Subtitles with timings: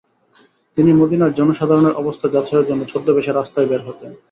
[0.77, 4.11] তিনি মদিনার জনসাধারণের অবস্থা যাচাইয়ের জন্য ছদ্মবেশে রাস্তায় বের হতেন।